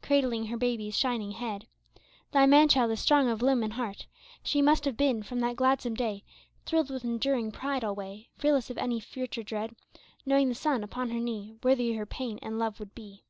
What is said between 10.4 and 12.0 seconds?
the son upon her knee Worthy